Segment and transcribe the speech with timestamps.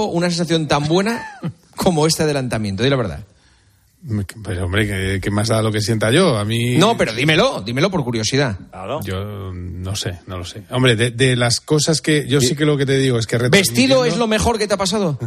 [0.00, 1.38] campo una sensación tan buena
[1.76, 2.82] como este adelantamiento?
[2.82, 3.20] Di la verdad.
[4.42, 6.38] Pues hombre, ¿qué, qué más da lo que sienta yo?
[6.38, 6.78] A mí...
[6.78, 8.56] No, pero dímelo, dímelo por curiosidad.
[8.70, 9.00] Claro.
[9.02, 10.62] Yo no sé, no lo sé.
[10.70, 12.26] Hombre, de, de las cosas que...
[12.26, 13.36] Yo sí que lo que te digo es que...
[13.36, 15.18] ¿Vestido es lo mejor que te ha pasado?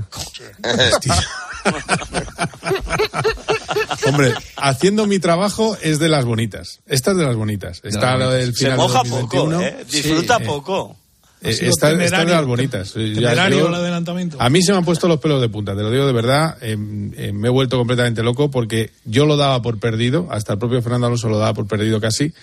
[0.60, 1.16] Vestido.
[4.08, 6.80] Hombre, haciendo mi trabajo es de las bonitas.
[6.88, 7.80] Esta es de las bonitas.
[7.84, 9.62] Está lo del Se final moja de poco, 2021.
[9.62, 9.86] ¿eh?
[9.90, 10.96] Disfruta Sí, poco.
[10.98, 11.03] Eh,
[11.44, 12.34] Ha sido Esta, esta es de temerario.
[12.36, 12.94] las bonitas.
[12.94, 14.38] Ya- Temerario yo- el adelantamiento.
[14.40, 16.58] A mí se me han puesto los pelos de punta, te lo digo de verdad.
[16.62, 16.78] eh,
[17.18, 20.82] eh, me he vuelto completamente loco porque yo lo daba por perdido, hasta el propio
[20.82, 22.34] Fernando Alonso lo daba por perdido casi,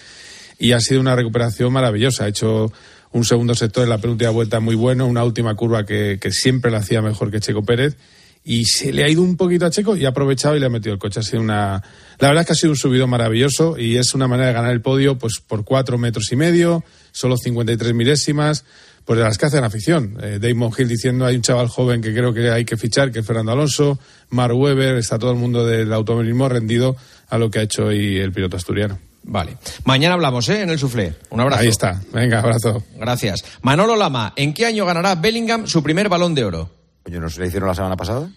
[0.59, 2.25] y ha sido una recuperación maravillosa.
[2.25, 2.71] Ha hecho
[3.13, 6.71] un segundo sector en la penúltima vuelta muy bueno, una última curva que, que siempre
[6.71, 7.97] la hacía mejor que Checo Pérez.
[8.43, 10.71] Y se le ha ido un poquito a Checo y ha aprovechado y le ha
[10.71, 11.21] metido el coche.
[11.21, 11.83] Ha sido una.
[12.19, 14.71] La verdad es que ha sido un subidón maravilloso y es una manera de ganar
[14.73, 16.83] el podio pues por cuatro metros y medio,
[17.13, 18.65] solo 53 milésimas
[19.05, 20.19] pues de las que hacen afición.
[20.23, 23.21] Eh, Damon Hill diciendo hay un chaval joven que creo que hay que fichar, que
[23.21, 26.97] es Fernando Alonso, Mark Webber, está todo el mundo del automovilismo rendido
[27.29, 28.99] a lo que ha hecho hoy el piloto asturiano.
[29.23, 29.57] Vale.
[29.85, 30.63] Mañana hablamos, ¿eh?
[30.63, 31.15] En el suflé.
[31.31, 31.63] Un abrazo.
[31.63, 32.01] Ahí está.
[32.13, 32.83] Venga, abrazo.
[32.97, 33.45] Gracias.
[33.63, 36.71] Manolo Lama, ¿en qué año ganará Bellingham su primer balón de oro?
[37.07, 38.31] Oye, ¿no se le hicieron la semana pasada?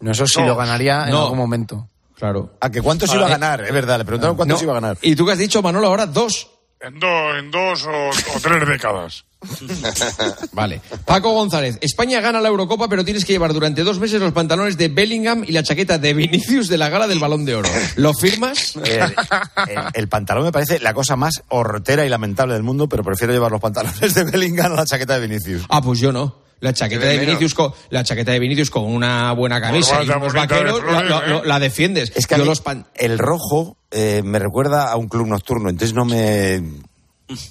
[0.00, 1.22] No, eso sí lo ganaría en No.
[1.24, 1.88] algún momento.
[2.16, 2.56] Claro.
[2.60, 3.62] ¿A que cuánto se iba a ganar?
[3.64, 4.58] Es verdad, le preguntaron cuánto No.
[4.58, 4.98] se iba a ganar.
[5.02, 6.06] ¿Y tú qué has dicho, Manolo, ahora?
[6.06, 6.48] Dos.
[6.84, 7.00] En,
[7.38, 8.10] en dos o
[8.42, 9.24] tres décadas.
[10.52, 10.80] Vale.
[11.04, 14.76] Paco González, España gana la Eurocopa, pero tienes que llevar durante dos meses los pantalones
[14.76, 17.68] de Bellingham y la chaqueta de Vinicius de la gala del balón de oro.
[17.96, 18.74] ¿Lo firmas?
[18.84, 23.32] El, el pantalón me parece la cosa más hortera y lamentable del mundo, pero prefiero
[23.32, 25.62] llevar los pantalones de Bellingham a la chaqueta de Vinicius.
[25.68, 26.42] Ah, pues yo no.
[26.60, 30.16] La chaqueta de Vinicius con, la chaqueta de Vinicius con una buena camisa y Corbata
[30.18, 32.12] unos de vaqueros, la, flores, la- la defiendes.
[32.14, 35.94] Es que Yo los pan- el rojo eh, me recuerda a un club nocturno, entonces
[35.94, 36.62] no me...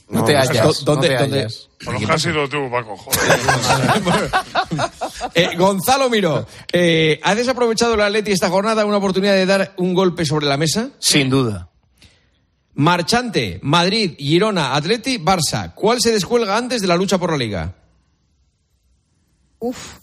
[0.10, 0.84] No, te hallas.
[0.86, 1.70] ¿Dónde- no te dónde- hallas.
[1.84, 4.32] Por los que has sido tú, Paco, joder.
[5.36, 9.94] Eh, Gonzalo Miro, eh, ¿ha desaprovechado el Atleti esta jornada una oportunidad de dar un
[9.94, 10.90] golpe sobre la mesa?
[11.00, 11.70] Sin duda.
[12.76, 15.74] Marchante, Madrid, Girona, Atleti, Barça.
[15.74, 17.76] ¿Cuál se descuelga antes de la lucha por la liga?
[19.60, 19.98] Uf.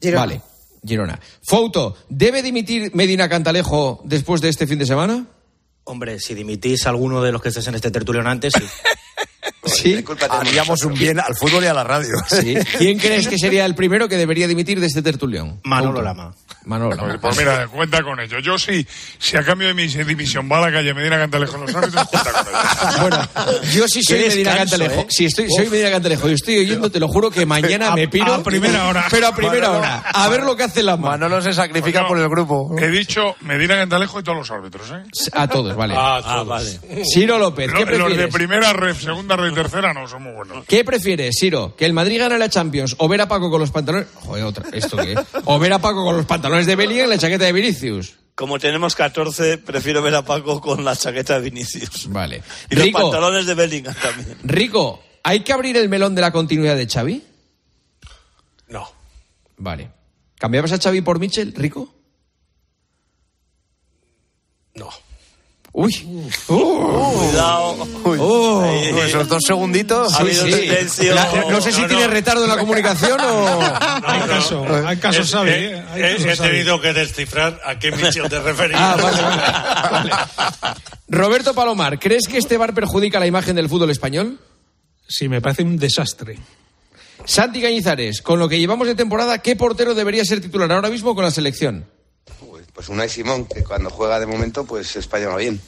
[0.00, 0.20] Girona.
[0.20, 0.40] Vale,
[0.86, 1.20] Girona.
[1.42, 5.26] Fouto, ¿debe dimitir Medina Cantalejo después de este fin de semana?
[5.88, 8.64] Hombre, si dimitís alguno de los que estés en este tertulión antes, sí.
[9.94, 10.04] Sí.
[10.30, 12.14] Haríamos un bien al fútbol y a la radio.
[12.28, 12.54] Sí.
[12.78, 15.60] ¿Quién crees que sería el primero que debería dimitir de este tertulión?
[15.64, 16.02] Manolo.
[16.02, 16.34] Lama.
[16.64, 17.20] Manolo Pues, Lama.
[17.20, 18.40] pues mira, cuenta con ello.
[18.40, 18.84] Yo sí,
[19.18, 22.32] si a cambio de mi división va a la calle Medina Cantalejo los árbitros, cuenta
[22.32, 22.56] con ello.
[23.00, 23.28] Bueno,
[23.72, 25.00] yo sí soy Medina descanso, Cantalejo.
[25.02, 25.06] ¿eh?
[25.10, 28.08] Si estoy, soy Medina Cantalejo y estoy oyendo, te lo juro que mañana A- me
[28.08, 28.34] piro.
[28.34, 29.06] a primera hora.
[29.10, 29.98] Pero a primera hora.
[30.12, 31.10] A ver lo que hace la mano.
[31.12, 32.74] Manolo se sacrifica por el grupo.
[32.78, 35.02] He dicho Medina Cantalejo y todos los árbitros, ¿eh?
[35.34, 35.94] A todos, vale.
[35.96, 36.80] Ah, vale.
[37.14, 38.34] Ciro López, Lo- ¿qué los de prefieres?
[38.34, 40.64] primera red, segunda red y tercera no son muy buenos.
[40.66, 41.76] ¿Qué prefieres, Ciro?
[41.76, 44.08] ¿Que el Madrid gane la Champions o ver a Paco con los pantalones...
[44.14, 45.14] Joder, otra, ¿esto qué?
[45.44, 48.14] O ver a Paco con los pantalones de Bellingham y la chaqueta de Vinicius.
[48.34, 52.10] Como tenemos 14, prefiero ver a Paco con la chaqueta de Vinicius.
[52.10, 52.42] Vale.
[52.70, 54.38] Y los pantalones de Bellingham también.
[54.44, 57.22] Rico, ¿hay que abrir el melón de la continuidad de Xavi?
[58.68, 58.90] No.
[59.58, 59.90] Vale.
[60.38, 61.94] ¿Cambiabas a Xavi por Michel, Rico?
[64.74, 64.90] No.
[65.78, 65.92] Uy.
[66.46, 67.86] Cuidado.
[68.04, 68.62] Oh.
[68.62, 68.92] Ahí.
[68.94, 70.14] Uy, Esos dos segunditos.
[70.14, 70.52] Ha habido Sí.
[70.52, 71.14] silencio.
[71.14, 72.12] La- no sé si No, tiene no.
[72.12, 73.60] retardo en la comunicación o...
[74.04, 75.52] Hay caso, hay caso, Eh, sabe.
[75.52, 75.84] eh, ¿eh?
[75.92, 76.48] Hay caso, he sabe.
[76.50, 78.80] tenido que descifrar a qué misión te referías.
[78.80, 80.10] Ah, vale, vale.
[80.10, 80.12] Vale.
[81.08, 84.40] Roberto Palomar, ¿crees que este bar perjudica la imagen del fútbol español?
[85.06, 86.38] Sí, me parece un desastre.
[87.26, 91.14] Santi Cañizares, con lo que llevamos de temporada, ¿qué portero debería ser titular ahora mismo
[91.14, 91.86] con la selección?
[92.76, 95.58] Pues Unai Simón, que cuando juega de momento, pues España va bien.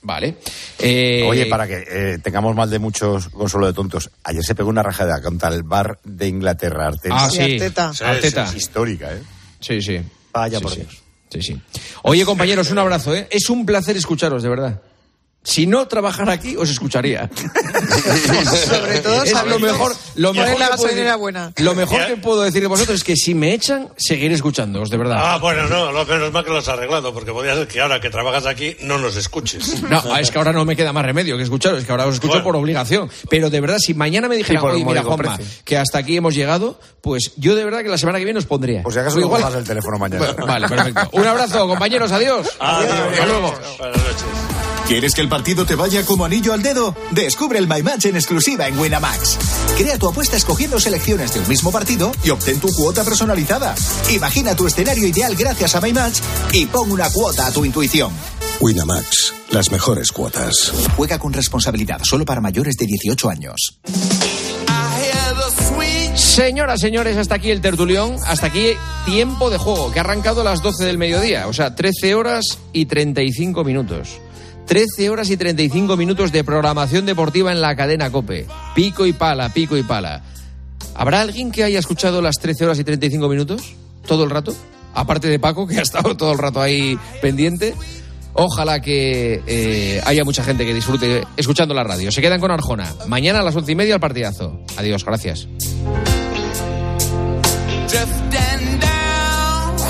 [0.00, 0.36] Vale.
[0.78, 4.68] Eh, Oye, para que eh, tengamos mal de muchos consuelo de tontos, ayer se pegó
[4.68, 7.16] una rajada contra el bar de Inglaterra, Arteta.
[7.18, 7.40] Ah, Sí.
[7.42, 7.92] Arteta.
[7.92, 8.44] Sí, Arteta.
[8.44, 9.22] Es histórica, ¿eh?
[9.60, 10.00] Sí, sí.
[10.32, 10.80] Vaya Sí, por sí.
[10.80, 11.02] Dios.
[11.32, 11.60] Sí, sí.
[12.02, 13.26] Oye, compañeros, un abrazo, ¿eh?
[13.30, 14.80] Es un placer escucharos, de verdad.
[15.44, 17.28] Si no trabajara aquí, os escucharía.
[18.68, 21.52] Sobre todo es lo mejor, lo mejor, la que puedo gasolinera decir- buena.
[21.56, 24.96] lo mejor que puedo decir de vosotros es que si me echan, seguiré escuchándoos, de
[24.98, 25.18] verdad.
[25.20, 28.00] Ah, bueno, no, lo menos mal que lo has arreglado, porque podría ser que ahora
[28.00, 29.82] que trabajas aquí no nos escuches.
[29.92, 32.14] No, es que ahora no me queda más remedio que escucharos, es que ahora os
[32.14, 32.44] escucho Bueno.
[32.44, 33.10] por obligación.
[33.28, 35.54] Pero de verdad, si mañana me dijera, Sí, por oye, mira, módico Juanma, precio.
[35.64, 38.46] que hasta aquí hemos llegado, pues yo de verdad que la semana que viene os
[38.46, 38.82] pondría.
[38.84, 40.24] Por si acaso Pues no igual- el teléfono mañana.
[40.24, 41.08] Bueno, vale, perfecto.
[41.12, 42.48] Un abrazo, compañeros, adiós.
[42.60, 42.92] Adiós.
[43.10, 43.54] Hasta luego.
[43.78, 44.24] Buenas noches.
[44.92, 46.94] ¿Quieres que el partido te vaya como anillo al dedo?
[47.12, 49.38] Descubre el My Match en exclusiva en Winamax.
[49.78, 53.74] Crea tu apuesta escogiendo selecciones de un mismo partido y obtén tu cuota personalizada.
[54.10, 56.20] Imagina tu escenario ideal gracias a My Match
[56.52, 58.12] y pon una cuota a tu intuición.
[58.60, 60.70] Winamax, las mejores cuotas.
[60.94, 63.80] Juega con responsabilidad solo para mayores de 18 años.
[66.14, 68.72] Señoras, señores, hasta aquí el tertulión, hasta aquí
[69.06, 72.58] tiempo de juego, que ha arrancado a las 12 del mediodía, o sea, 13 horas
[72.74, 74.20] y 35 minutos.
[74.66, 78.46] 13 horas y 35 minutos de programación deportiva en la cadena Cope.
[78.74, 80.22] Pico y pala, pico y pala.
[80.94, 83.74] ¿Habrá alguien que haya escuchado las 13 horas y 35 minutos?
[84.06, 84.54] ¿Todo el rato?
[84.94, 87.74] Aparte de Paco, que ha estado todo el rato ahí pendiente.
[88.34, 92.10] Ojalá que eh, haya mucha gente que disfrute escuchando la radio.
[92.10, 92.92] Se quedan con Arjona.
[93.06, 94.60] Mañana a las once y media el partidazo.
[94.76, 95.48] Adiós, gracias.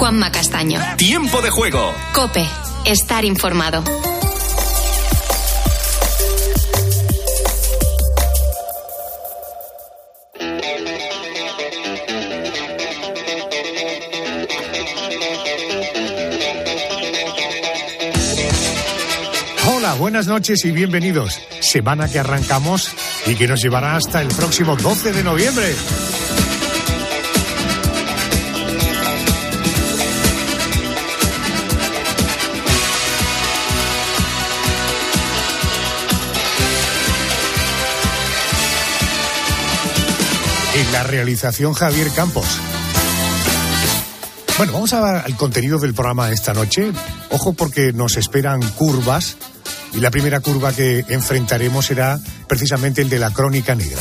[0.02, 0.80] Juanma Castaño.
[0.96, 1.92] Tiempo de juego.
[2.12, 2.44] Cope.
[2.84, 3.84] Estar informado.
[19.98, 21.38] Buenas noches y bienvenidos.
[21.60, 22.90] Semana que arrancamos
[23.26, 25.74] y que nos llevará hasta el próximo 12 de noviembre.
[40.74, 42.46] En la realización Javier Campos.
[44.56, 46.92] Bueno, vamos a- al contenido del programa esta noche.
[47.30, 49.36] Ojo porque nos esperan curvas
[49.94, 52.18] y la primera curva que enfrentaremos será
[52.48, 54.00] precisamente el de la crónica negra.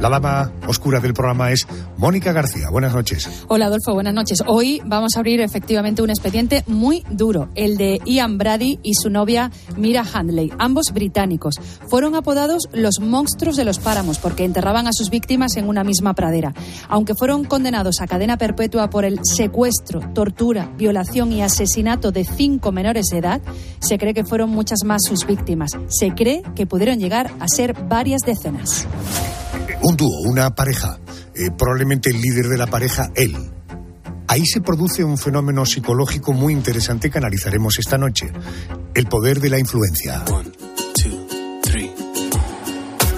[0.00, 1.66] La dama oscura del programa es
[2.00, 2.70] Mónica García.
[2.70, 3.28] Buenas noches.
[3.48, 4.42] Hola Adolfo, buenas noches.
[4.46, 9.10] Hoy vamos a abrir efectivamente un expediente muy duro, el de Ian Brady y su
[9.10, 11.56] novia Mira Handley, ambos británicos.
[11.88, 16.14] Fueron apodados los monstruos de los páramos porque enterraban a sus víctimas en una misma
[16.14, 16.54] pradera.
[16.88, 22.72] Aunque fueron condenados a cadena perpetua por el secuestro, tortura, violación y asesinato de cinco
[22.72, 23.42] menores de edad,
[23.78, 25.72] se cree que fueron muchas más sus víctimas.
[25.88, 28.86] Se cree que pudieron llegar a ser varias decenas.
[29.82, 30.98] Un dúo, una pareja,
[31.34, 33.36] eh, probablemente el líder de la pareja, él.
[34.26, 38.32] Ahí se produce un fenómeno psicológico muy interesante que analizaremos esta noche.
[38.94, 40.24] El poder de la influencia.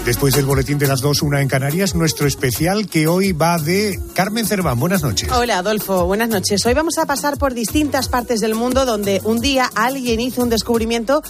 [0.04, 4.00] Después del boletín de las dos, una en Canarias, nuestro especial que hoy va de
[4.14, 4.80] Carmen Cerván.
[4.80, 5.30] Buenas noches.
[5.30, 6.66] Hola Adolfo, buenas noches.
[6.66, 10.50] Hoy vamos a pasar por distintas partes del mundo donde un día alguien hizo un
[10.50, 11.22] descubrimiento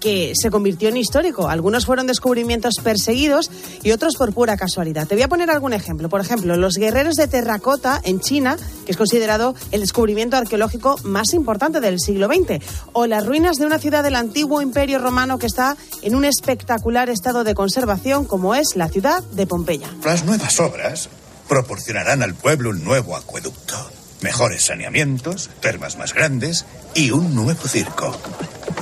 [0.00, 1.48] que se convirtió en histórico.
[1.48, 3.50] Algunos fueron descubrimientos perseguidos
[3.82, 5.06] y otros por pura casualidad.
[5.06, 6.08] Te voy a poner algún ejemplo.
[6.08, 8.56] Por ejemplo, los guerreros de terracota en China,
[8.86, 13.66] que es considerado el descubrimiento arqueológico más importante del siglo XX, o las ruinas de
[13.66, 18.54] una ciudad del antiguo imperio romano que está en un espectacular estado de conservación como
[18.54, 19.88] es la ciudad de Pompeya.
[20.04, 21.08] Las nuevas obras
[21.48, 23.74] proporcionarán al pueblo un nuevo acueducto,
[24.22, 26.64] mejores saneamientos, termas más grandes
[26.94, 28.16] y un nuevo circo.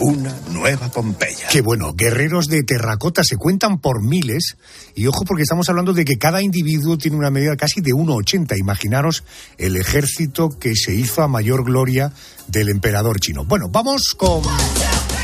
[0.01, 1.49] Una nueva Pompeya.
[1.51, 4.57] Qué bueno, guerreros de terracota se cuentan por miles
[4.95, 8.59] y ojo porque estamos hablando de que cada individuo tiene una medida casi de 1,80.
[8.59, 9.25] Imaginaros
[9.57, 12.13] el ejército que se hizo a mayor gloria
[12.47, 13.45] del emperador chino.
[13.45, 14.43] Bueno, vamos con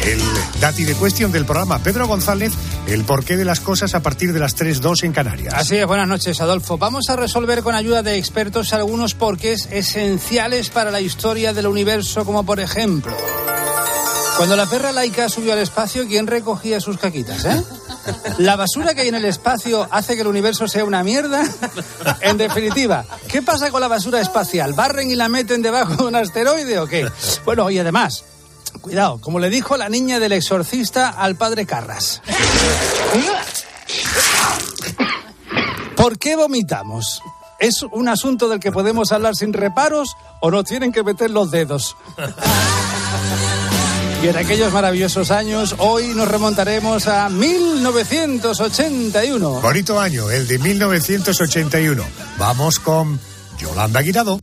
[0.05, 0.21] el
[0.61, 1.79] dati de cuestión del programa.
[1.79, 2.53] Pedro González,
[2.87, 5.55] el porqué de las cosas a partir de las 3.2 en Canarias.
[5.55, 6.79] Así es, buenas noches, Adolfo.
[6.79, 12.25] Vamos a resolver con ayuda de expertos algunos porqués esenciales para la historia del universo,
[12.25, 13.17] como por ejemplo,
[14.37, 17.63] cuando la perra laica subió al espacio, ¿quién recogía sus caquitas, eh?
[18.39, 21.43] ¿La basura que hay en el espacio hace que el universo sea una mierda?
[22.21, 24.73] En definitiva, ¿qué pasa con la basura espacial?
[24.73, 27.09] ¿Barren y la meten debajo de un asteroide o qué?
[27.45, 28.25] Bueno, y además,
[28.81, 32.21] cuidado, como le dijo la niña del exorcista al padre Carras.
[35.97, 37.23] ¿Por qué vomitamos?
[37.61, 41.51] ¿Es un asunto del que podemos hablar sin reparos o nos tienen que meter los
[41.51, 41.97] dedos?
[44.25, 49.61] Y en aquellos maravillosos años, hoy nos remontaremos a 1981.
[49.61, 52.03] Bonito año, el de 1981.
[52.39, 53.21] Vamos con
[53.59, 54.41] Yolanda Guirado.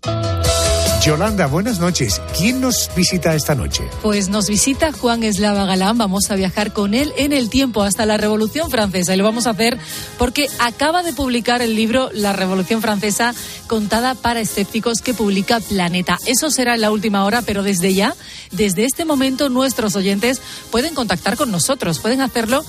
[1.01, 2.21] Yolanda, buenas noches.
[2.37, 3.83] ¿Quién nos visita esta noche?
[4.03, 5.97] Pues nos visita Juan Eslava Galán.
[5.97, 9.15] Vamos a viajar con él en el tiempo hasta la Revolución Francesa.
[9.15, 9.79] Y lo vamos a hacer
[10.19, 13.33] porque acaba de publicar el libro La Revolución Francesa
[13.65, 16.19] contada para escépticos que publica Planeta.
[16.27, 18.13] Eso será en la última hora, pero desde ya,
[18.51, 20.39] desde este momento, nuestros oyentes
[20.69, 21.97] pueden contactar con nosotros.
[21.97, 22.63] Pueden hacerlo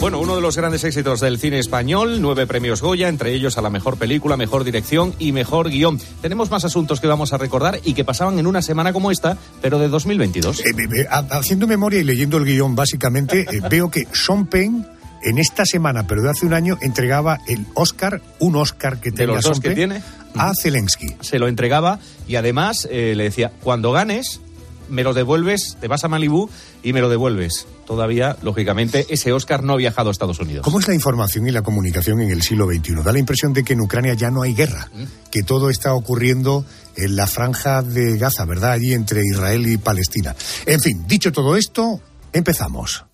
[0.00, 3.62] Bueno, uno de los grandes éxitos del cine español, nueve premios Goya, entre ellos a
[3.62, 6.00] la mejor película, mejor dirección y mejor guion.
[6.22, 9.36] Tenemos más asuntos que vamos a recordar y que pasaban en una semana como esta,
[9.62, 10.60] pero de 2022.
[10.60, 10.62] Eh,
[11.02, 14.86] eh, ha- haciendo memoria y leyendo el guion, básicamente, eh, veo que Sean Penn,
[15.22, 19.16] en esta semana, pero de hace un año, entregaba el Oscar, un Oscar que De
[19.18, 20.02] tenía los dos Sean que tiene.
[20.34, 21.16] a Zelensky.
[21.20, 24.40] Se lo entregaba y además eh, le decía, cuando ganes,
[24.88, 26.50] me lo devuelves, te vas a Malibú
[26.82, 27.66] y me lo devuelves.
[27.86, 30.62] Todavía, lógicamente, ese Oscar no ha viajado a Estados Unidos.
[30.64, 33.02] ¿Cómo es la información y la comunicación en el siglo XXI?
[33.04, 34.88] Da la impresión de que en Ucrania ya no hay guerra,
[35.30, 36.64] que todo está ocurriendo
[36.96, 38.72] en la franja de Gaza, ¿verdad?
[38.72, 40.34] Allí entre Israel y Palestina.
[40.66, 42.00] En fin, dicho todo esto,
[42.32, 43.04] empezamos.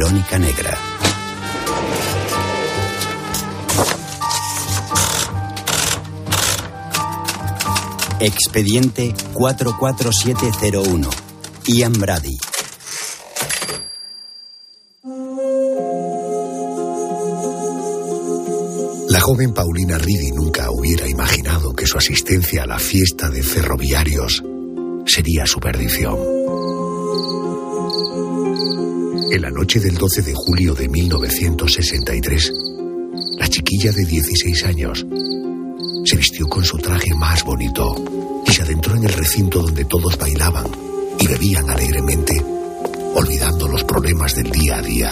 [0.00, 0.78] Crónica Negra.
[8.18, 11.10] Expediente 44701.
[11.66, 12.38] Ian Brady.
[19.10, 24.42] La joven Paulina Ridi nunca hubiera imaginado que su asistencia a la fiesta de ferroviarios
[25.04, 26.39] sería su perdición.
[29.32, 32.52] En la noche del 12 de julio de 1963,
[33.38, 35.06] la chiquilla de 16 años
[36.04, 37.94] se vistió con su traje más bonito
[38.46, 40.66] y se adentró en el recinto donde todos bailaban
[41.18, 42.44] y bebían alegremente,
[43.14, 45.10] olvidando los problemas del día a día.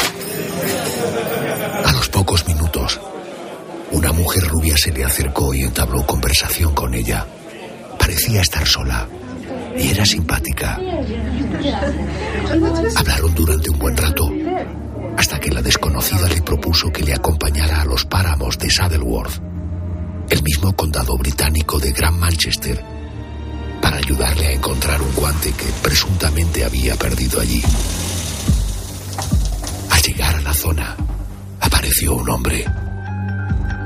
[1.84, 3.00] A los pocos minutos,
[3.92, 7.26] una mujer rubia se le acercó y entabló conversación con ella.
[7.98, 9.08] Parecía estar sola
[9.78, 10.80] era simpática.
[12.96, 14.30] Hablaron durante un buen rato,
[15.16, 19.40] hasta que la desconocida le propuso que le acompañara a los páramos de Saddleworth,
[20.30, 22.84] el mismo condado británico de Gran Manchester,
[23.80, 27.62] para ayudarle a encontrar un guante que presuntamente había perdido allí.
[29.90, 30.96] Al llegar a la zona,
[31.60, 32.64] apareció un hombre.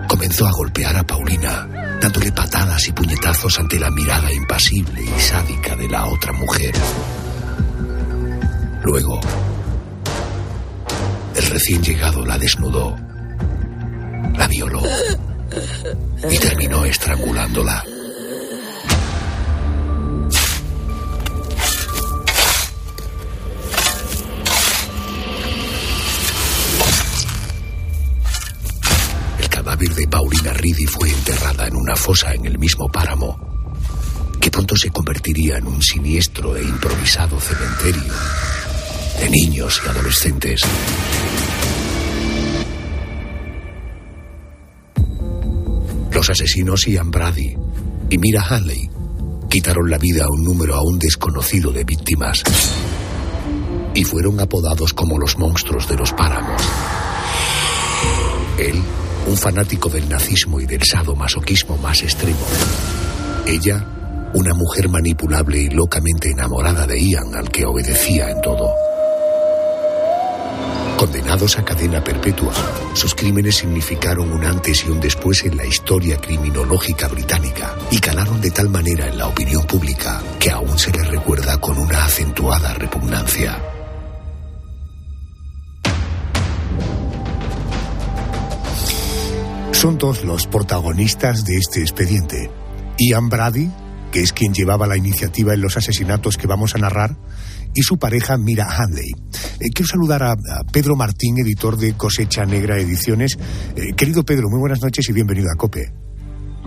[0.09, 1.69] Comenzó a golpear a Paulina,
[2.03, 6.75] dándole patadas y puñetazos ante la mirada impasible y sádica de la otra mujer.
[8.83, 9.21] Luego,
[11.37, 12.97] el recién llegado la desnudó,
[14.37, 14.83] la violó
[16.29, 17.85] y terminó estrangulándola.
[29.91, 33.37] De Paulina Ridi fue enterrada en una fosa en el mismo páramo,
[34.41, 38.13] que pronto se convertiría en un siniestro e improvisado cementerio
[39.19, 40.63] de niños y adolescentes.
[46.13, 47.57] Los asesinos Ian Brady
[48.09, 48.89] y Mira Hanley
[49.51, 52.45] quitaron la vida a un número aún desconocido de víctimas
[53.95, 56.63] y fueron apodados como los monstruos de los páramos.
[58.59, 58.83] Él,
[59.27, 62.45] un fanático del nazismo y del sadomasoquismo más extremo.
[63.47, 63.85] Ella,
[64.35, 68.71] una mujer manipulable y locamente enamorada de Ian, al que obedecía en todo.
[70.97, 72.53] Condenados a cadena perpetua,
[72.95, 78.41] sus crímenes significaron un antes y un después en la historia criminológica británica y calaron
[78.41, 82.75] de tal manera en la opinión pública que aún se les recuerda con una acentuada
[82.75, 83.72] repugnancia.
[89.83, 92.49] Son dos los protagonistas de este expediente.
[92.99, 93.69] Ian Brady,
[94.13, 97.17] que es quien llevaba la iniciativa en los asesinatos que vamos a narrar,
[97.75, 99.11] y su pareja Mira Hanley.
[99.59, 100.37] Eh, quiero saludar a, a
[100.73, 103.37] Pedro Martín, editor de Cosecha Negra Ediciones.
[103.75, 105.93] Eh, querido Pedro, muy buenas noches y bienvenido a COPE.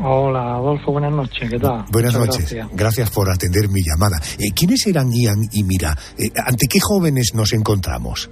[0.03, 1.86] Hola, Adolfo, buenas noches, ¿qué tal?
[1.93, 2.51] Buenas Muchas noches.
[2.51, 2.67] gracias.
[2.75, 4.17] Gracias por atender mi llamada.
[4.39, 5.98] Eh, ¿Quiénes eran Ian y Mira?
[6.45, 8.29] ¿Ante qué jóvenes nos encontramos?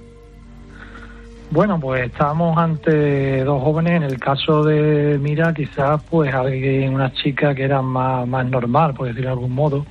[1.54, 3.92] Bueno, pues estábamos ante dos jóvenes.
[3.92, 8.92] En el caso de Mira, quizás pues alguien, una chica que era más, más normal,
[8.92, 9.86] por decirlo de algún modo,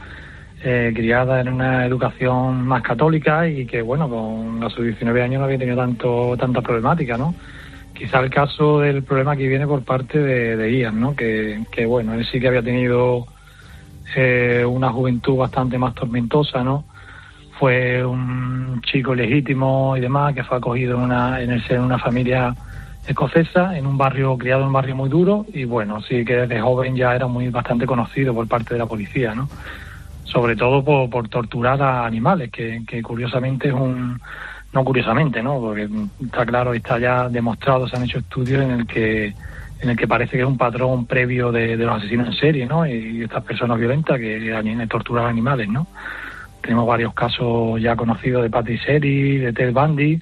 [0.62, 5.40] eh, criada en una educación más católica y que, bueno, con a sus 19 años
[5.40, 7.34] no había tenido tanto tanta problemática, ¿no?
[7.94, 11.16] Quizá el caso del problema que viene por parte de, de Ian, ¿no?
[11.16, 13.26] Que, que, bueno, él sí que había tenido
[14.18, 16.84] eh, una juventud bastante más tormentosa, ¿no?
[17.60, 22.00] Fue un chico legítimo y demás que fue acogido en una, en el de una
[22.00, 22.54] familia
[23.08, 26.62] escocesa en un barrio criado en un barrio muy duro y bueno, sí que desde
[26.62, 29.50] joven ya era muy bastante conocido por parte de la policía, ¿no?
[30.24, 34.20] Sobre todo por, por torturar a animales, que, que curiosamente es un
[34.72, 35.60] no curiosamente, ¿no?
[35.60, 35.88] Porque
[36.24, 39.34] está claro, está ya demostrado, se han hecho estudios en el que
[39.82, 42.66] en el que parece que es un patrón previo de, de los asesinos en serie,
[42.66, 42.88] ¿no?
[42.88, 45.88] Y, estas personas violentas que torturan animales, ¿no?
[46.64, 50.20] Tenemos varios casos ya conocidos de Patrick Seri, de Ted Bundy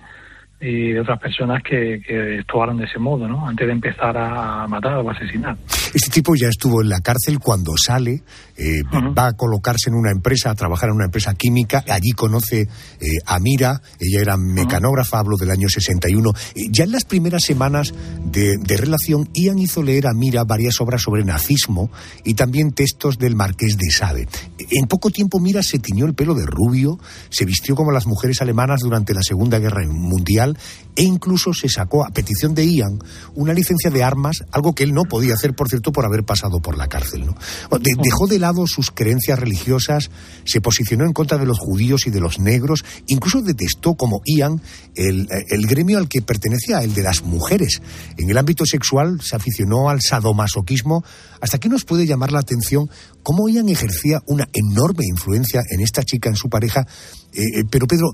[0.59, 3.47] y de otras personas que, que actuaron de ese modo, ¿no?
[3.47, 5.55] Antes de empezar a matar o a asesinar.
[5.93, 8.23] Este tipo ya estuvo en la cárcel cuando sale,
[8.57, 8.81] eh,
[9.17, 11.83] va a colocarse en una empresa, a trabajar en una empresa química.
[11.87, 16.31] Allí conoce eh, a Mira, ella era mecanógrafa, hablo del año 61.
[16.55, 17.93] Eh, ya en las primeras semanas
[18.23, 21.91] de, de relación, Ian hizo leer a Mira varias obras sobre nazismo
[22.23, 24.27] y también textos del Marqués de Sade.
[24.69, 28.41] En poco tiempo, Mira se tiñó el pelo de rubio, se vistió como las mujeres
[28.41, 30.57] alemanas durante la Segunda Guerra Mundial
[30.95, 32.99] e incluso se sacó, a petición de Ian,
[33.33, 36.59] una licencia de armas, algo que él no podía hacer, por cierto, por haber pasado
[36.59, 37.25] por la cárcel.
[37.25, 37.35] ¿no?
[37.79, 40.11] De- dejó de lado sus creencias religiosas,
[40.43, 44.61] se posicionó en contra de los judíos y de los negros, incluso detestó, como Ian,
[44.95, 45.27] el,
[45.67, 47.81] gremio al que pertenecía, el de las mujeres.
[48.17, 51.03] En el ámbito sexual se aficionó al sadomasoquismo.
[51.39, 52.89] ¿Hasta qué nos puede llamar la atención
[53.23, 56.85] cómo Ian ejercía una enorme influencia en esta chica, en su pareja?
[57.33, 58.11] Eh, eh, pero Pedro,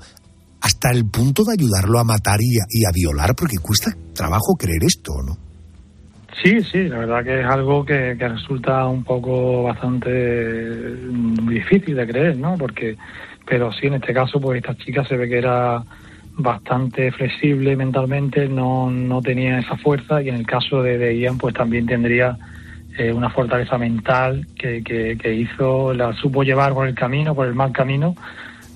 [0.61, 4.55] hasta el punto de ayudarlo a matar y a, y a violar, porque cuesta trabajo
[4.55, 5.46] creer esto, ¿no?
[6.43, 11.95] Sí, sí, la verdad que es algo que, que resulta un poco bastante mm, difícil
[11.95, 12.55] de creer, ¿no?
[12.57, 12.95] Porque,
[13.45, 15.83] pero sí, en este caso, pues esta chica se ve que era
[16.33, 21.55] bastante flexible mentalmente, no, no tenía esa fuerza y en el caso de, Ian, pues
[21.55, 22.37] también tendría
[22.99, 27.55] eh, una fortaleza mental que, que hizo, la supo llevar por el camino, por el
[27.55, 28.15] mal camino,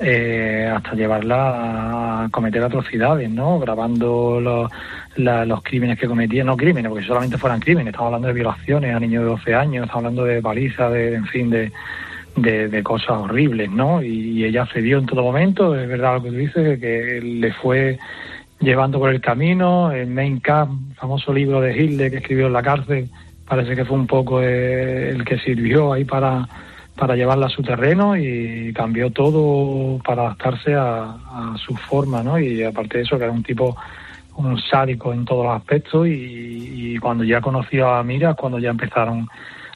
[0.02, 3.60] eh, hasta llevarla a cometer atrocidades, ¿no?
[3.60, 4.72] Grabando los,
[5.16, 9.00] los crímenes que cometía, no crímenes, porque solamente fueran crímenes, estamos hablando de violaciones a
[9.00, 11.72] niños de 12 años, estamos hablando de palizas, de, en fin, de,
[12.36, 14.02] de, cosas horribles, ¿no?
[14.02, 17.54] Y, y ella cedió en todo momento, es verdad lo que tú dices, que le
[17.54, 18.00] fue
[18.60, 22.64] llevando por el camino, el Main Camp, famoso libro de Hitler que escribió en la
[22.64, 23.10] cárcel,
[23.48, 26.48] parece que fue un poco eh, el que sirvió ahí para,
[26.96, 31.18] para llevarla a su terreno y cambió todo para adaptarse a,
[31.56, 32.40] su forma, ¿no?
[32.40, 33.76] Y aparte de eso, que era un tipo,
[34.36, 39.28] un sádico en todos los aspectos y, cuando ya conoció a Mira, cuando ya empezaron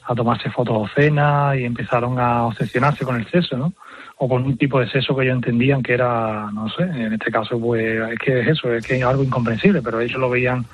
[0.04, 3.72] a tomarse fotos obscenas y empezaron a obsesionarse con el sexo, ¿no?
[4.18, 7.32] O con un tipo de sexo que ellos entendían que era, no sé, en este
[7.32, 10.64] caso, pues es que es eso, es que es algo incomprensible, pero ellos lo veían,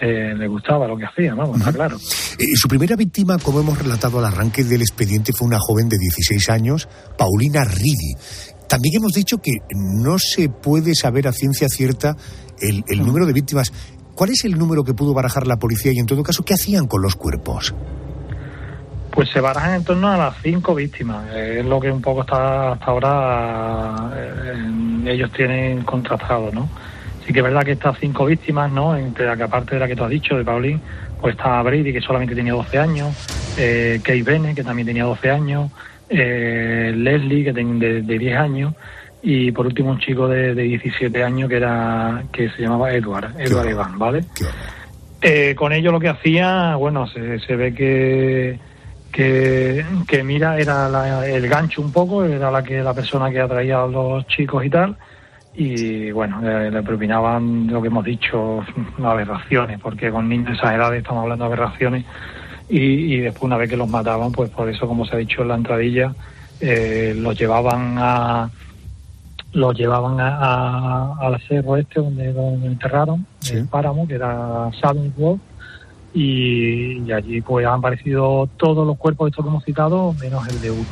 [0.00, 1.96] eh, les gustaba lo que hacían, vamos, está claro.
[1.96, 5.98] Eh, su primera víctima, como hemos relatado al arranque del expediente, fue una joven de
[5.98, 8.14] 16 años, Paulina Ridi.
[8.68, 12.16] También hemos dicho que no se puede saber a ciencia cierta
[12.60, 13.72] el, el número de víctimas.
[14.14, 16.86] ¿Cuál es el número que pudo barajar la policía y, en todo caso, qué hacían
[16.86, 17.74] con los cuerpos?
[19.10, 21.26] Pues se barajan en torno a las cinco víctimas.
[21.32, 26.68] Eh, Es lo que un poco está hasta ahora eh, ellos tienen contrastado, ¿no?
[27.30, 28.96] Sí que es verdad que estas cinco víctimas, ¿no?
[28.96, 30.80] Entre la que aparte de la que tú has dicho, de Paulín,
[31.20, 33.14] pues está Brady, que solamente tenía 12 años,
[33.56, 35.70] eh, Kate Bennett, que también tenía 12 años,
[36.08, 38.74] eh, Leslie, que tenía de, de 10 años,
[39.22, 43.30] y por último un chico de, de 17 años que era que se llamaba Edward,
[43.38, 44.24] Edward Evans, ¿vale?
[45.22, 48.58] Eh, con ello lo que hacía, bueno, se, se ve que,
[49.12, 53.38] que, que Mira era la- el gancho un poco, era la que la persona que
[53.38, 54.96] atraía a los chicos y tal,
[55.54, 58.60] y bueno, le propinaban lo que hemos dicho,
[59.02, 62.04] aberraciones, porque con niños de esas edades estamos hablando de aberraciones,
[62.68, 62.78] y,
[63.14, 65.48] y después una vez que los mataban, pues por eso, como se ha dicho en
[65.48, 66.14] la entradilla,
[66.60, 68.50] eh, los llevaban a
[69.52, 74.68] los llevaban a, a- al cerro este donde lo enterraron, el páramo, que era
[75.16, 75.40] Walk,
[76.14, 80.46] y, y allí pues han aparecido todos los cuerpos de estos que hemos citado, menos
[80.48, 80.86] el de uno.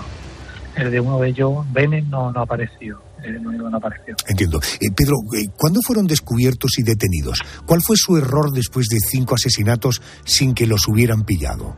[0.76, 3.00] El de uno de ellos, Bennett, no, no ha aparecido.
[3.22, 4.14] El único que no apareció.
[4.28, 4.60] Entiendo.
[4.80, 7.42] Eh, Pedro, eh, ¿cuándo fueron descubiertos y detenidos?
[7.66, 11.74] ¿Cuál fue su error después de cinco asesinatos sin que los hubieran pillado?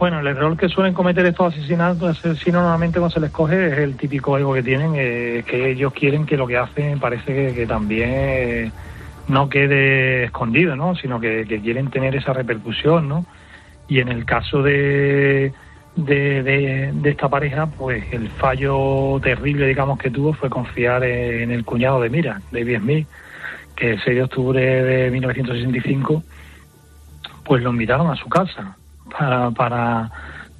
[0.00, 3.78] Bueno, el error que suelen cometer estos asesinatos, asesinos normalmente cuando se les coge es
[3.80, 7.54] el típico ego que tienen, eh, que ellos quieren que lo que hacen parece que,
[7.54, 8.72] que también eh,
[9.28, 10.96] no quede escondido, ¿no?
[10.96, 13.26] Sino que, que quieren tener esa repercusión, ¿no?
[13.88, 15.52] Y en el caso de,
[16.04, 21.50] de, de- de esta pareja, pues el fallo terrible, digamos, que tuvo fue confiar en
[21.50, 23.08] el cuñado de Mira, David Smith,
[23.76, 26.22] que el 6 de octubre de 1965,
[27.44, 28.76] pues lo invitaron a su casa
[29.18, 30.10] para, para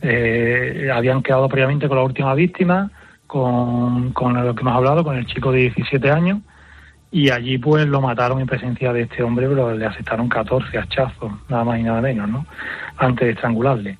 [0.02, 2.90] eh, habían quedado previamente con la última víctima,
[3.26, 6.38] con, con lo que hemos hablado, con el chico de 17 años,
[7.12, 11.32] y allí pues lo mataron en presencia de este hombre, pero le asestaron 14 hachazos,
[11.48, 12.46] nada más y nada menos, ¿no?
[12.96, 13.98] Antes de estrangularle.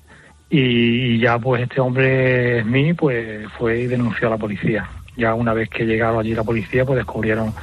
[0.53, 4.89] Y, ya pues este hombre Smith pues fue y denunció a la policía.
[5.15, 7.53] Ya una vez que llegaron allí la policía pues descubrieron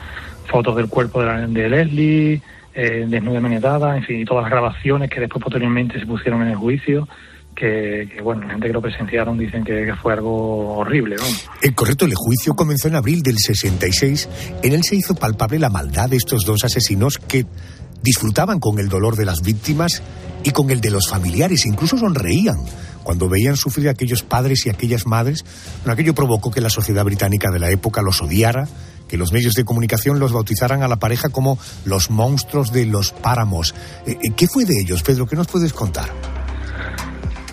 [0.46, 2.40] fotos del cuerpo de, la- de Leslie,
[2.74, 6.48] eh, desnuda maniatada, en fin, y todas las grabaciones que después posteriormente se pusieron en
[6.48, 7.06] el juicio,
[7.54, 11.24] que, que, bueno, la gente que lo presenciaron dicen que, fue algo horrible, ¿no?
[11.60, 14.28] El correcto, el juicio comenzó en abril del 66.
[14.62, 17.44] En él se hizo palpable la maldad de estos dos asesinos que
[18.02, 20.02] disfrutaban con el dolor de las víctimas
[20.44, 22.56] y con el de los familiares, incluso sonreían
[23.02, 25.44] cuando veían sufrir a aquellos padres y aquellas madres.
[25.78, 28.68] Bueno, aquello provocó que la sociedad británica de la época los odiara,
[29.08, 33.12] que los medios de comunicación los bautizaran a la pareja como los monstruos de los
[33.12, 33.74] páramos.
[34.06, 35.26] Eh, eh, ¿Qué fue de ellos, Pedro?
[35.26, 36.10] ¿Qué nos puedes contar?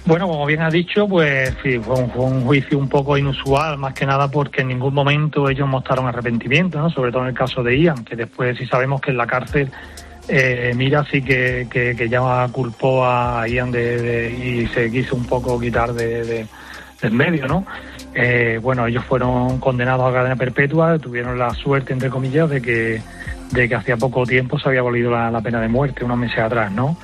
[0.05, 4.05] Bueno, como bien ha dicho, pues sí, fue un, juicio un poco inusual, más que
[4.05, 6.91] nada porque en ningún momento ellos mostraron arrepentimiento, ¿no?
[6.91, 9.71] sobre todo en el caso de Ian, que después sí sabemos que en la cárcel
[10.27, 15.25] eh, Mira sí que, que, que ya culpó a Ian de, y se quiso un
[15.25, 16.47] poco quitar de,
[17.11, 17.65] medio, ¿no?
[18.15, 23.01] Eh, bueno, ellos fueron condenados a cadena perpetua, tuvieron la suerte, entre comillas, de que,
[23.51, 26.71] de que hacía poco tiempo se había abolido la, pena de muerte, unos meses atrás,
[26.71, 26.97] ¿no?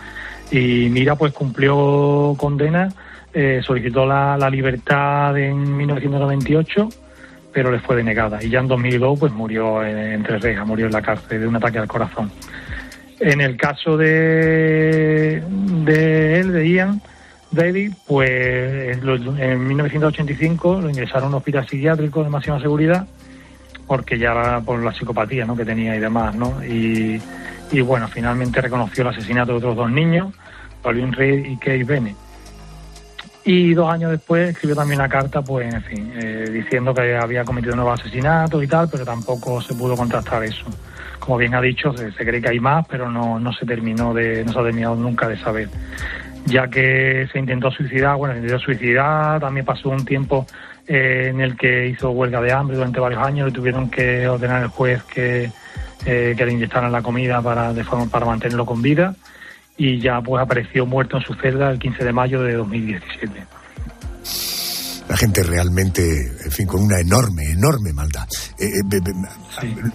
[0.50, 2.90] Y Mira, pues cumplió condena,
[3.32, 6.90] eh, solicitó la, la libertad en 1998,
[7.54, 8.44] pero le fue denegada.
[8.44, 11.56] Y ya en 2002, pues murió en, entre rejas, murió en la cárcel de un
[11.58, 12.32] ataque al corazón.
[13.22, 17.02] En el caso de, él, de Ian
[17.52, 23.06] David, pues en 1985 lo ingresaron a un hospital psiquiátrico de máxima seguridad
[23.86, 25.56] porque ya era por la psicopatía ¿no?
[25.56, 26.64] que tenía y demás, ¿no?
[26.66, 27.22] Y,
[27.72, 30.34] y bueno, finalmente reconoció el asesinato de otros dos niños,
[30.82, 32.16] Pauline Reed y Kate Bennett.
[33.44, 37.44] Y dos años después escribió también una carta, pues, en fin, eh, diciendo que había
[37.44, 40.66] cometido nuevos asesinatos y tal, pero tampoco se pudo contrastar eso.
[41.22, 44.44] Como bien ha dicho, se, cree que hay más, pero no, no se terminó de,
[44.44, 45.70] no se ha terminado nunca de saber.
[46.46, 50.48] Ya que se intentó suicidar, bueno, se intentó suicidar, también pasó un tiempo
[50.88, 54.64] eh, en el que hizo huelga de hambre durante varios años y tuvieron que ordenar
[54.64, 55.52] el juez que,
[56.06, 59.14] eh, que le inyectaran la comida para, de forma, para mantenerlo con vida
[59.78, 63.46] y ya pues apareció muerto en su celda el 15 de mayo de 2017.
[65.12, 68.26] La gente realmente, en fin, con una enorme, enorme maldad.
[68.58, 69.02] Eh, eh,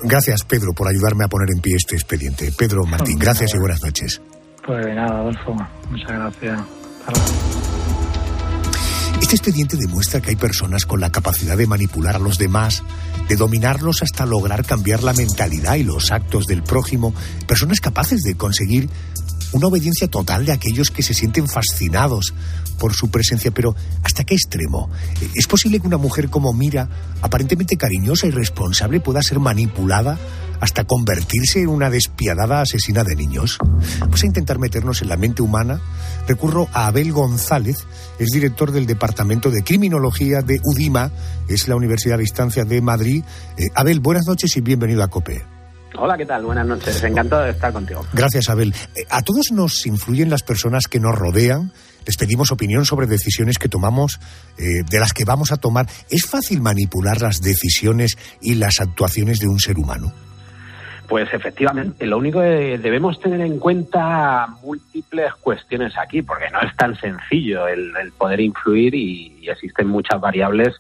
[0.03, 2.53] Gracias, Pedro, por ayudarme a poner en pie este expediente.
[2.53, 4.21] Pedro Martín, gracias y buenas noches.
[4.67, 5.57] Pues nada, Adolfo,
[5.89, 6.61] muchas gracias.
[9.23, 12.83] Este expediente demuestra que hay personas con la capacidad de manipular a los demás,
[13.27, 17.15] de dominarlos hasta lograr cambiar la mentalidad y los actos del prójimo,
[17.49, 18.91] personas capaces de conseguir
[19.53, 22.35] una obediencia total de aquellos que se sienten fascinados
[22.79, 24.91] por su presencia, pero ¿hasta qué extremo?
[25.35, 26.89] ¿Es posible que una mujer como Mira,
[27.23, 30.19] aparentemente cariñosa y responsable, pueda ser manipulada
[30.61, 33.59] hasta convertirse en una despiadada asesina de niños?
[34.11, 35.81] Pues a intentar meternos en la mente humana,
[36.27, 37.87] recurro a Abel González,
[38.19, 41.11] es director del Departamento de Criminología de UDIMA,
[41.49, 43.25] es la Universidad a Distancia de Madrid.
[43.57, 45.56] Eh, Abel, buenas noches y bienvenido a COPE.
[45.99, 46.45] Hola, ¿qué tal?
[46.45, 47.03] Buenas noches.
[47.03, 48.05] Encantado de estar contigo.
[48.13, 48.75] Gracias, Abel.
[48.95, 51.73] Eh, A todos nos influyen las personas que nos rodean.
[52.07, 54.21] Les pedimos opinión sobre decisiones que tomamos,
[54.59, 55.87] eh, de las que vamos a tomar.
[56.09, 60.13] ¿Es fácil manipular las decisiones y las actuaciones de un ser humano?
[61.09, 66.77] Pues efectivamente, lo único que debemos tener en cuenta múltiples cuestiones aquí, porque no es
[66.77, 70.75] tan sencillo el, el poder influir y, y existen muchas variables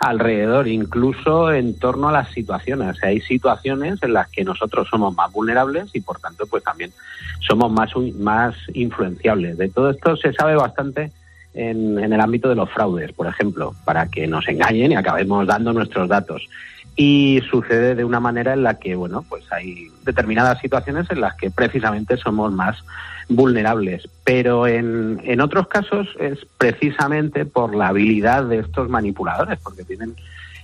[0.00, 2.90] alrededor, incluso en torno a las situaciones.
[2.90, 6.62] O sea, hay situaciones en las que nosotros somos más vulnerables y por tanto pues
[6.62, 6.92] también
[7.40, 9.58] somos más, más influenciables.
[9.58, 11.12] De todo esto se sabe bastante
[11.54, 15.46] en, en el ámbito de los fraudes, por ejemplo, para que nos engañen y acabemos
[15.46, 16.48] dando nuestros datos.
[16.96, 21.34] Y sucede de una manera en la que, bueno, pues hay determinadas situaciones en las
[21.34, 22.84] que precisamente somos más
[23.28, 24.08] vulnerables.
[24.24, 30.14] Pero en, en otros casos es precisamente por la habilidad de estos manipuladores, porque tienen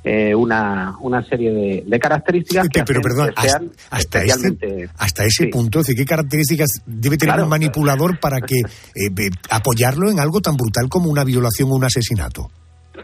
[0.02, 3.58] eh, una, una serie de, de características que Pero, perdón, hasta,
[3.98, 4.88] este, especialmente...
[4.96, 5.46] hasta ese Sí.
[5.50, 7.44] punto, ¿qué características debe tener Claro.
[7.44, 8.56] un manipulador para que
[8.94, 12.50] eh, apoyarlo en algo tan brutal como una violación o un asesinato?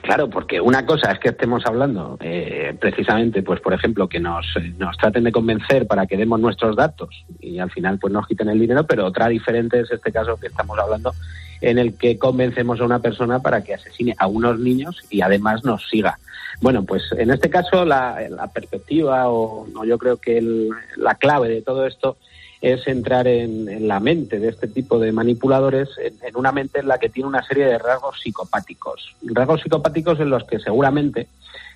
[0.03, 4.47] Claro, porque una cosa es que estemos hablando eh, precisamente, pues por ejemplo, que nos,
[4.57, 8.27] eh, nos traten de convencer para que demos nuestros datos y al final pues nos
[8.27, 11.13] quiten el dinero, pero otra diferente es este caso que estamos hablando
[11.61, 15.65] en el que convencemos a una persona para que asesine a unos niños y además
[15.65, 16.19] nos siga.
[16.61, 21.15] Bueno, pues en este caso la, la perspectiva o, o yo creo que el- la
[21.15, 22.17] clave de todo esto
[22.61, 26.81] es entrar en, en la mente de este tipo de manipuladores, en, en una mente
[26.81, 29.15] en la que tiene una serie de rasgos psicopáticos.
[29.23, 31.29] Rasgos psicopáticos en los que seguramente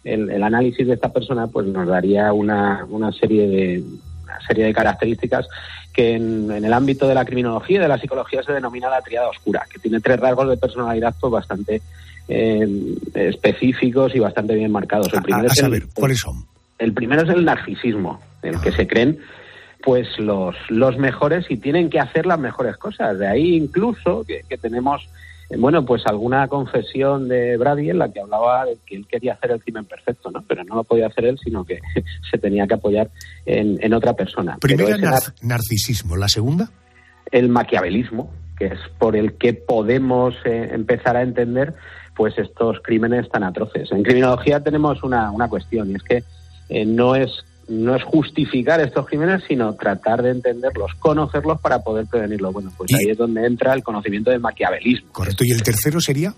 [0.05, 3.85] el, el análisis de esta persona pues nos daría una, una serie de,
[4.25, 5.47] una serie de características
[5.93, 9.03] que en, en el ámbito de la criminología y de la psicología se denomina la
[9.03, 11.83] triada oscura, que tiene tres rasgos de personalidad pues bastante
[12.29, 15.13] eh, específicos y bastante bien marcados.
[15.13, 16.45] El primero A es el- saber, ¿cuáles son?
[16.79, 19.19] el primero es el narcisismo, el que se creen
[19.83, 23.19] pues los, los mejores y tienen que hacer las mejores cosas.
[23.19, 25.09] De ahí incluso que, que tenemos,
[25.49, 29.35] eh, bueno, pues alguna confesión de Brady en la que hablaba de que él quería
[29.35, 30.43] hacer el crimen perfecto, ¿no?
[30.47, 31.81] Pero no lo podía hacer él, sino que
[32.31, 33.11] se tenía que apoyar
[33.47, 34.59] en, en otra persona.
[34.61, 36.17] Primera, nar- narcisismo.
[36.17, 36.71] ¿La segunda?
[37.33, 41.75] el maquiavelismo, que es por el que podemos eh, empezar a entender
[42.17, 43.93] pues estos crímenes tan atroces.
[43.93, 46.25] En criminología tenemos una, una cuestión y es que
[46.69, 47.31] eh, no es
[47.71, 52.53] no es justificar estos crímenes, sino tratar de entenderlos, conocerlos para poder prevenirlos.
[52.53, 55.13] Bueno, pues ahí es donde entra el conocimiento del maquiavelismo.
[55.13, 55.45] Correcto.
[55.45, 56.35] ¿Y el tercero sería?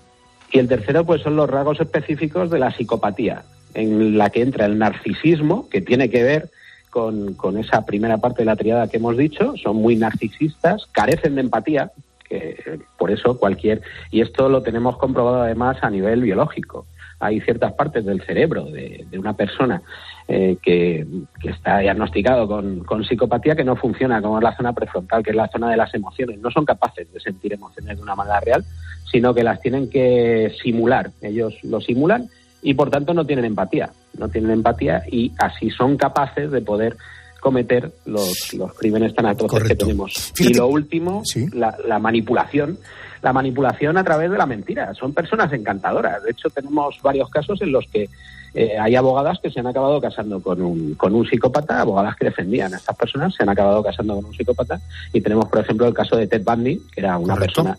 [0.53, 4.67] Y el tercero, pues son los rasgos específicos de la psicopatía, en la que entra
[4.67, 6.51] el narcisismo, que tiene que ver
[6.91, 11.37] con, con esa primera parte de la triada que hemos dicho, son muy narcisistas, carecen
[11.37, 11.93] de empatía,
[12.29, 16.87] que eh, por eso cualquier, y esto lo tenemos comprobado además a nivel biológico.
[17.19, 19.81] Hay ciertas partes del cerebro de, de una persona
[20.29, 21.07] eh, que,
[21.43, 25.37] está diagnosticado con, con psicopatía que no funciona, como es la zona prefrontal, que es
[25.37, 26.39] la zona de las emociones.
[26.39, 28.65] No son capaces de sentir emociones de una manera real,
[29.11, 31.11] sino que las tienen que simular.
[31.21, 32.29] Ellos lo simulan
[32.63, 33.91] y por tanto no tienen empatía.
[34.19, 36.97] No tienen empatía y así son capaces de poder
[37.43, 40.33] cometer los, los crímenes tan atroces que tenemos.
[40.39, 42.79] Y lo último, la, la manipulación.
[43.21, 44.95] La manipulación a través de la mentira.
[44.95, 46.23] Son personas encantadoras.
[46.23, 48.09] De hecho, tenemos varios casos en los que
[48.55, 52.27] eh, hay abogadas que se han acabado casando con un, con un psicópata, abogadas que
[52.27, 54.81] defendían a estas personas se han acabado casando con un psicópata.
[55.13, 57.77] Y tenemos, por ejemplo, el caso de Ted Bundy, que era una persona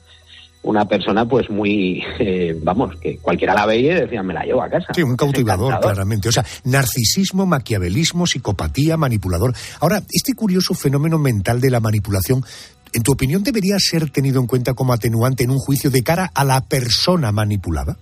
[0.63, 4.63] una persona pues muy, eh, vamos, que cualquiera la veía y decía, me la llevo
[4.63, 4.87] a casa.
[4.93, 6.29] Sí, un cautivador, claramente.
[6.29, 9.53] O sea, narcisismo, maquiavelismo, psicopatía, manipulador.
[9.81, 12.43] Ahora, este curioso fenómeno mental de la manipulación,
[12.93, 16.31] ¿en tu opinión debería ser tenido en cuenta como atenuante en un juicio de cara
[16.33, 17.97] a la persona manipulada?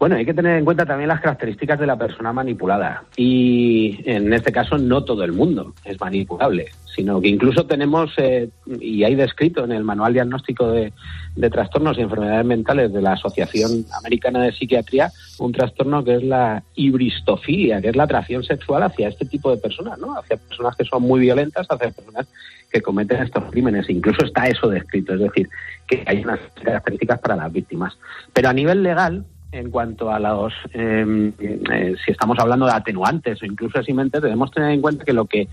[0.00, 3.04] Bueno, hay que tener en cuenta también las características de la persona manipulada.
[3.18, 8.48] Y en este caso no todo el mundo es manipulable, sino que incluso tenemos, eh,
[8.80, 10.92] y hay descrito en el Manual Diagnóstico de,
[11.36, 16.22] de Trastornos y Enfermedades Mentales de la Asociación Americana de Psiquiatría, un trastorno que es
[16.22, 20.18] la hibristofilia, que es la atracción sexual hacia este tipo de personas, ¿no?
[20.18, 22.26] Hacia personas que son muy violentas, hacia personas
[22.70, 23.88] que cometen estos crímenes.
[23.88, 25.48] Incluso está eso descrito, es decir,
[25.86, 27.98] que hay unas características para las víctimas.
[28.32, 33.42] Pero a nivel legal, en cuanto a los, eh, eh, si estamos hablando de atenuantes
[33.42, 35.48] o incluso eximentes, debemos tener en cuenta que lo que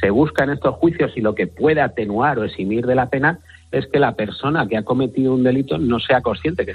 [0.00, 3.40] se busca en estos juicios y lo que puede atenuar o eximir de la pena
[3.70, 6.74] es que la persona que ha cometido un delito no sea consciente que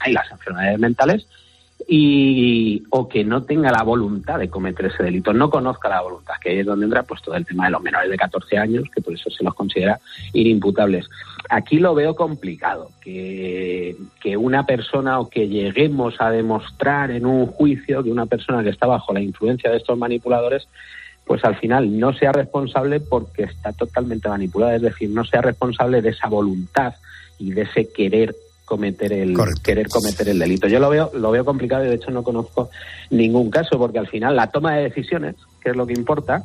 [0.00, 1.26] hay las enfermedades mentales
[1.86, 6.34] y o que no tenga la voluntad de cometer ese delito, no conozca la voluntad,
[6.40, 8.84] que ahí es donde entra pues todo el tema de los menores de 14 años,
[8.94, 10.00] que por eso se los considera
[10.32, 11.08] inimputables.
[11.48, 17.46] Aquí lo veo complicado, que, que una persona o que lleguemos a demostrar en un
[17.46, 20.68] juicio que una persona que está bajo la influencia de estos manipuladores
[21.28, 26.00] pues al final no sea responsable porque está totalmente manipulada, es decir, no sea responsable
[26.00, 26.94] de esa voluntad
[27.38, 30.68] y de ese querer cometer el querer cometer el delito.
[30.68, 32.70] Yo lo veo lo veo complicado y de hecho no conozco
[33.10, 36.44] ningún caso porque al final la toma de decisiones, que es lo que importa,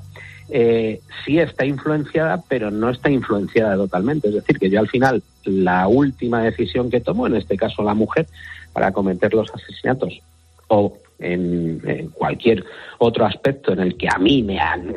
[0.49, 4.27] eh, sí está influenciada, pero no está influenciada totalmente.
[4.27, 7.93] Es decir, que yo al final la última decisión que tomo, en este caso la
[7.93, 8.27] mujer,
[8.73, 10.19] para cometer los asesinatos
[10.67, 12.63] o en, en cualquier
[12.99, 14.93] otro aspecto en el que a mí me han,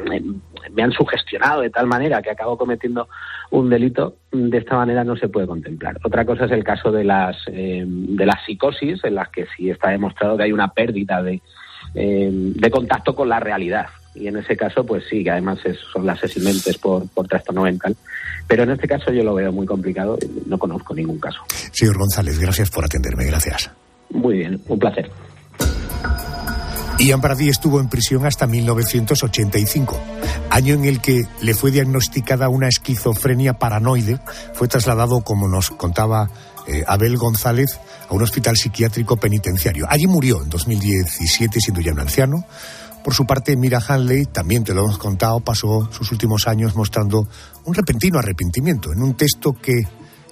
[0.73, 3.09] me han sugestionado de tal manera que acabo cometiendo
[3.51, 5.99] un delito, de esta manera no se puede contemplar.
[6.05, 9.71] Otra cosa es el caso de las, eh, de las psicosis, en las que sí
[9.71, 11.41] está demostrado que hay una pérdida de,
[11.95, 13.87] eh, de contacto con la realidad.
[14.15, 17.63] Y en ese caso, pues sí, que además es- son las eximentes por, por trastorno
[17.63, 17.95] mental.
[18.49, 21.41] Pero en este caso yo lo veo muy complicado y no conozco ningún caso.
[21.49, 23.71] Señor González, gracias por atenderme, gracias.
[24.11, 25.11] Muy bien, un placer.
[26.99, 30.01] Ian Brady estuvo en prisión hasta 1985,
[30.51, 34.19] año en el que le fue diagnosticada una esquizofrenia paranoide.
[34.55, 36.31] Fue trasladado, como nos contaba
[36.67, 37.79] eh, Abel González,
[38.09, 39.87] a un hospital psiquiátrico penitenciario.
[39.91, 42.45] Allí murió en 2017, siendo ya un anciano.
[43.05, 47.29] Por su parte, Mira Hanley, también te lo hemos contado, pasó sus últimos años mostrando
[47.65, 48.93] un repentino arrepentimiento.
[48.93, 49.87] En un texto que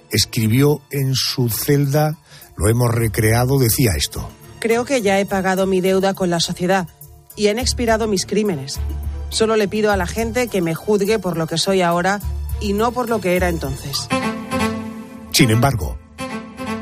[0.09, 2.17] escribió en su celda,
[2.57, 4.29] lo hemos recreado, decía esto.
[4.65, 6.87] Creo que ya he pagado mi deuda con la sociedad
[7.35, 8.79] y han expirado mis crímenes.
[9.29, 12.19] Solo le pido a la gente que me juzgue por lo que soy ahora
[12.59, 14.07] y no por lo que era entonces.
[15.31, 15.99] Sin embargo,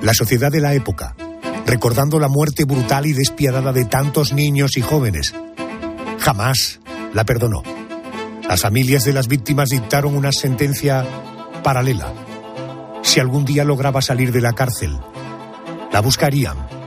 [0.01, 1.17] la sociedad de la época,
[1.65, 5.35] recordando la muerte brutal y despiadada de tantos niños y jóvenes,
[6.19, 6.79] jamás
[7.13, 7.63] la perdonó.
[8.47, 11.05] Las familias de las víctimas dictaron una sentencia
[11.63, 12.13] paralela.
[13.01, 14.97] Si algún día lograba salir de la cárcel,
[15.91, 16.82] la buscarían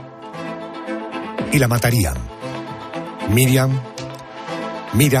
[1.51, 2.15] y la matarían.
[3.29, 3.71] Miriam,
[4.93, 5.15] Mira,